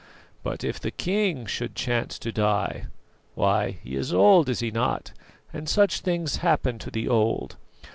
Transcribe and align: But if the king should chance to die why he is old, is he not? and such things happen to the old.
But 0.41 0.63
if 0.63 0.79
the 0.79 0.89
king 0.89 1.45
should 1.45 1.75
chance 1.75 2.17
to 2.17 2.31
die 2.31 2.87
why 3.35 3.77
he 3.83 3.95
is 3.95 4.11
old, 4.11 4.49
is 4.49 4.59
he 4.59 4.71
not? 4.71 5.11
and 5.53 5.69
such 5.69 5.99
things 5.99 6.37
happen 6.37 6.79
to 6.79 6.89
the 6.89 7.07
old. 7.07 7.57